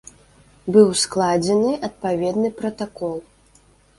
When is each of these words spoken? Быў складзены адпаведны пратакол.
Быў 0.77 0.87
складзены 1.01 1.75
адпаведны 1.89 2.49
пратакол. 2.61 3.13